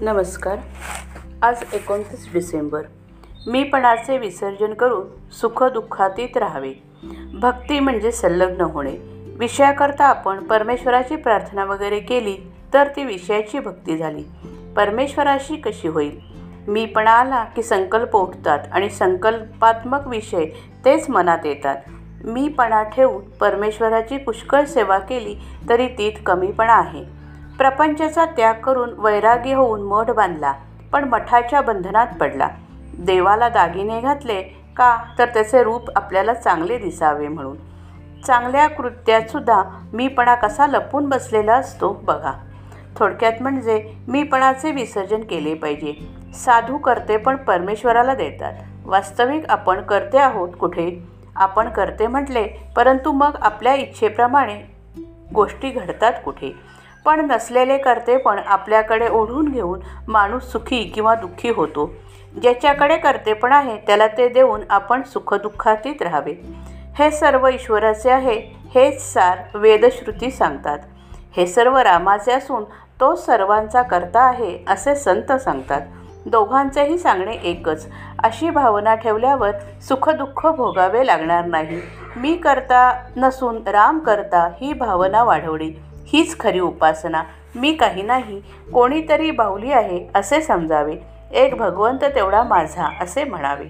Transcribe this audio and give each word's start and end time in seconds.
नमस्कार. 0.00 0.58
आज 1.42 1.64
एकोणतीस 1.72 2.28
डिसेंबर. 2.32 2.82
मीपणाचे 3.46 4.18
विसर्जन 4.18 4.74
करून 4.74 5.30
सुखदुःखातीत 5.32 6.36
राहावे. 6.36 6.72
भक्ती 7.34 7.80
म्हणजे 7.80 8.12
संलग्न 8.12 8.60
होणे. 8.60 8.96
विषयाकरता 9.38 10.04
आपण 10.04 10.38
परमेश्वराची 10.38 11.16
प्रार्थना 11.16 11.64
वगैरे 11.64 12.00
केली 12.00 12.36
तर 12.74 12.88
ती 12.88 13.04
विषयाची 13.04 13.58
भक्ती 13.58 13.96
झाली. 13.96 14.24
परमेश्वराशी 14.76 15.56
कशी 15.56 15.88
होईल? 15.88 16.20
मीपणा 16.68 17.10
आला 17.10 17.44
की 17.44 17.62
संकल्प 17.62 18.16
उठतात 18.16 18.58
आणि 18.72 18.90
संकल्पात्मक 18.90 20.06
विषय 20.06 20.44
तेच 20.84 21.10
मनात 21.10 21.46
येतात. 21.46 21.76
मीपणा 22.24 22.82
ठेवून 22.82 23.30
परमेश्वराची 23.30 24.16
पुष्कळ 24.16 24.64
सेवा 24.64 24.98
केली 24.98 25.36
तरी 25.68 25.88
तीत 25.88 26.12
कमीपणा 26.26 26.74
आहे. 26.74 27.17
प्रपंचाचा 27.58 28.24
त्याग 28.24 28.54
करून 28.54 28.90
वैरागी 28.98 29.52
होऊन 29.52 29.82
मठ 29.82 30.10
बांधला 30.10 30.52
पण 30.92 31.04
मठाच्या 31.04 31.60
बंधनात 31.60 32.06
पडला. 32.20 32.48
देवाला 32.98 33.48
दागिने 33.48 34.00
घातले 34.00 34.42
का 34.76 34.98
तर 35.18 35.26
त्याचे 35.26 35.62
रूप 35.62 35.90
आपल्याला 35.96 36.34
चांगले 36.34 36.78
दिसावे 36.78 37.28
म्हणून. 37.28 37.56
चांगल्या 38.26 38.68
कृत्यातसुद्धा 38.68 39.62
मीपणा 39.92 40.34
कसा 40.34 40.66
लपून 40.66 41.08
बसलेला 41.08 41.54
असतो 41.54 41.92
बघा. 41.92 42.32
थोडक्यात 42.96 43.32
म्हणजे 43.40 43.94
मीपणाचे 44.08 44.70
विसर्जन 44.70 45.20
केले 45.20 45.54
पाहिजे. 45.54 46.14
साधू 46.34 46.78
करते 46.78 47.16
पण 47.16 47.36
परमेश्वराला 47.36 48.14
देतात. 48.14 48.52
वास्तविक 48.84 49.50
आपण 49.50 49.80
करते 49.80 50.18
आहोत 50.18 50.48
कुठे? 50.60 51.04
आपण 51.36 51.68
करते 51.68 52.06
म्हटले 52.06 52.48
परंतु 52.76 53.12
मग 53.12 53.30
आपल्या 53.42 53.74
इच्छेप्रमाणे 53.74 54.60
गोष्टी 55.34 55.70
घडतात 55.70 56.12
कुठे? 56.24 56.77
पण 57.08 57.26
नसलेले 57.30 57.78
करते 57.78 58.16
पण 58.16 58.38
आपल्याकडे 58.46 59.08
ओढून 59.08 59.48
घेऊन 59.48 59.80
माणूस 60.08 60.42
सुखी 60.52 60.82
किंवा 60.84 61.14
दुःखी 61.14 61.48
होतो. 61.48 61.90
ज्याच्याकडे 62.42 62.96
करते 62.96 63.32
पण 63.32 63.52
आहे 63.52 63.76
त्याला 63.76 64.06
ते 64.06 64.28
देऊन 64.28 64.60
आपण 64.70 65.02
सुखदुःखातीत 65.02 66.02
राहावे. 66.02 66.32
हे 66.98 67.10
सर्व 67.10 67.48
ईश्वराचे 67.48 68.10
आहे 68.10 68.34
हेच 68.74 69.12
सार 69.12 69.38
वेदश्रुती 69.54 70.30
सांगतात. 70.30 70.78
हे 71.36 71.46
सर्व 71.46 71.78
रामाचे 71.78 72.32
असून 72.32 72.64
तो 73.00 73.14
सर्वांचा 73.14 73.82
करता 73.82 74.20
आहे 74.20 74.64
असे 74.68 74.94
संत 74.94 75.32
सांगतात. 75.32 75.80
दोघांचेही 76.26 76.98
सांगणे 76.98 77.36
एकच. 77.42 77.86
अशी 78.24 78.50
भावना 78.50 78.94
ठेवल्यावर 78.94 79.50
सुखदुःख 79.88 80.46
भोगावे 80.46 81.06
लागणार 81.06 81.44
नाही. 81.44 81.80
मी 82.16 82.36
करता 82.36 83.02
नसून 83.16 83.62
राम 83.66 83.98
करता 83.98 84.48
ही 84.60 84.72
भावना 84.72 85.24
वाढवली. 85.24 85.72
हीच 86.12 86.38
खरी 86.40 86.60
उपासना. 86.60 87.22
मी 87.54 87.72
काही 87.72 88.02
नाही 88.02 88.42
कोणीतरी 88.74 89.30
बाहुली 89.30 89.72
आहे 89.72 90.06
असे 90.14 90.40
समजावे. 90.40 90.94
एक 91.32 91.54
भगवंत 91.54 92.04
तेवढा 92.04 92.42
माझा 92.42 92.88
असे 93.00 93.24
म्हणावे. 93.24 93.66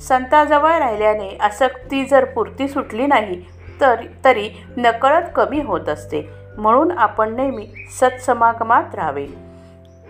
संताजवळ 0.00 0.72
राहिल्याने 0.72 1.36
आसक्ती 1.40 2.04
जर 2.04 2.24
पुरती 2.24 2.68
सुटली 2.68 3.06
नाही 3.06 3.44
तर 3.80 3.94
तरी 4.24 4.50
नकळत 4.76 5.22
कमी 5.34 5.60
होत 5.60 5.88
असते. 5.88 6.28
म्हणून 6.58 6.98
आपण 6.98 7.36
नेहमी 7.36 7.68
सत्समागमात 8.00 8.94
राहावे. 8.94 9.26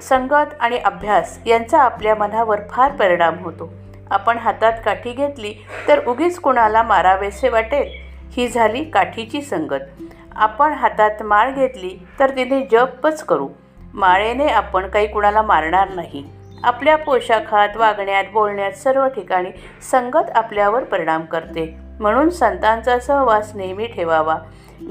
संगत 0.08 0.54
आणि 0.60 0.78
अभ्यास 0.78 1.38
यांचा 1.46 1.82
आपल्या 1.82 2.14
मनावर 2.14 2.60
फार 2.70 2.92
परिणाम 2.92 3.38
होतो. 3.38 3.72
आपण 4.10 4.38
हातात 4.38 4.72
काठी 4.84 5.12
घेतली 5.12 5.54
तर 5.88 6.06
उगीच 6.06 6.38
कुणाला 6.38 6.82
मारावेसे 6.82 7.48
वाटेल? 7.48 7.88
ही 8.32 8.48
झाली 8.48 8.84
काठीची 8.84 9.42
संगत. 9.42 10.11
आपण 10.36 10.72
हातात 10.72 11.22
माळ 11.22 11.50
घेतली 11.50 12.06
तर 12.20 12.30
तिने 12.30 12.68
जपच 12.72 13.24
करू. 13.24 13.48
माळेने 13.94 14.48
आपण 14.48 14.88
काही 14.88 15.06
कुणाला 15.06 15.42
मारणार 15.42 15.88
नाही. 15.94 16.24
आपल्या 16.64 16.96
पोशाखात 16.96 17.76
वागण्यात 17.76 18.24
बोलण्यात 18.32 18.72
सर्व 18.72 19.08
ठिकाणी 19.08 19.50
संगत 19.90 20.30
आपल्यावर 20.34 20.84
परिणाम 20.84 21.22
करते. 21.22 21.76
म्हणून 22.00 22.30
संतांचा 22.30 22.98
सहवास 22.98 23.52
नेहमी 23.54 23.86
ठेवावा. 23.86 24.36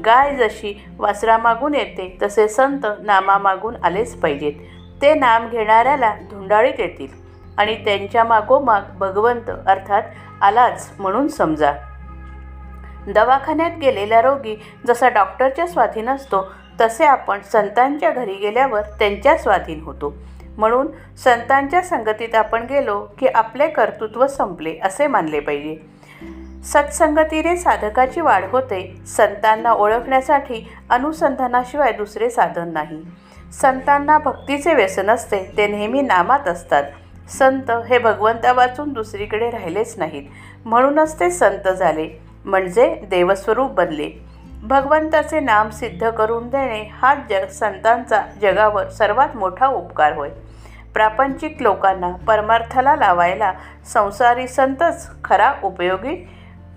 गाय 0.05 0.35
जशी 0.35 0.85
वासरामागून 0.97 1.75
येते 1.75 2.17
तसे 2.21 2.47
संत 2.47 2.87
नामामागून 3.03 3.75
आलेच 3.83 4.15
पाहिजेत. 4.15 4.53
ते 5.01 5.13
नाम 5.13 5.49
घेणाऱ्याला 5.49 6.15
धुंडाळीत 6.15 6.79
येतील. 6.79 7.07
आणि 7.57 7.85
त्यांच्या 7.85 8.23
मागोमाग 8.23 8.81
भगवंत 8.99 9.49
अर्थात 9.67 10.03
आलाच 10.41 10.91
म्हणून 10.99 11.27
समजा. 11.27 11.73
दवाखान्यात 13.07 13.71
गेलेला 13.81 14.21
रोगी 14.21 14.61
जसा 14.87 15.09
डॉक्टरच्या 15.09 15.67
स्वाधीन 15.67 16.09
असतो 16.09 16.51
तसे 16.81 17.05
आपण 17.05 17.39
संतांच्या 17.51 18.11
घरी 18.11 18.33
गेल्यावर 18.33 18.81
त्यांच्या 18.81 19.37
स्वाधीन 19.37 19.81
होतो. 19.81 20.13
म्हणून 20.57 20.87
संतांच्या 21.17 21.81
संगतीत 21.81 22.35
आपण 22.35 22.63
गेलो 22.63 23.07
की 23.19 23.27
आपले 23.27 23.67
कर्तृत्व 23.67 24.27
संपले 24.27 24.79
असे 24.83 25.07
मानले 25.07 25.39
पाहिजे. 25.39 25.77
सत्संगतीने 26.63 27.57
साधकाची 27.57 28.21
वाढ 28.21 28.43
होते 28.51 29.01
संतांना 29.07 29.73
ओळखण्यासाठी 29.73 30.69
अनुसंधानाशिवाय 30.89 31.91
दुसरे 31.91 32.29
साधन 32.29 32.69
नाही. 32.69 33.01
संतांना 33.53 34.17
भक्तीचे 34.17 34.73
व्यसन 34.73 35.09
असते 35.09 35.53
ते 35.57 35.67
नेहमी 35.67 36.01
नामात 36.01 36.47
असतात. 36.47 36.83
संत 37.29 37.71
हे 37.71 37.97
भगवंता 37.97 38.53
वाचून 38.53 38.93
दुसरीकडे 38.93 39.49
राहिलेच 39.49 39.95
नाहीत. 39.97 40.23
म्हणूनच 40.65 41.19
ते 41.19 41.31
संत 41.31 41.67
झाले. 41.67 42.30
म्हणजे 42.45 42.95
देवस्वरूप 42.95 43.71
बनले. 43.71 44.09
भगवंताचे 44.63 45.39
नाम 45.39 45.69
सिद्ध 45.69 46.09
करून 46.09 46.49
देणे 46.49 46.89
हा 47.01 47.15
जग 47.29 47.47
संतांचा 47.47 48.21
जगावर 48.41 48.89
सर्वात 48.89 49.35
मोठा 49.35 49.67
उपकार 49.67 50.13
होय. 50.13 50.29
प्रापंचिक 50.93 51.61
लोकांना 51.61 52.15
परमार्थाला 52.27 52.95
लावायला 52.95 53.53
संसारी 53.93 54.47
संतच 54.47 55.23
खरा 55.23 55.53
उपयोगी 55.63 56.29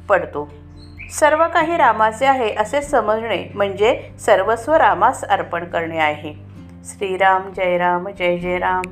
पडतो. 0.09 0.53
सर्व 1.13 1.49
काही 1.49 1.77
रामाचे 1.77 2.27
आहे 2.27 2.55
असे 2.55 2.83
समजणे 2.83 3.51
म्हणजे 3.55 4.11
सर्वस्व 4.21 4.75
रामास 4.75 5.25
अर्पण 5.25 5.65
करणे 5.65 5.99
आहे. 5.99 6.35
श्रीराम 6.85 7.53
जय 7.57 7.79
राम 7.79 8.09
जय 8.19 8.37
जय 8.37 8.59
राम. 8.59 8.83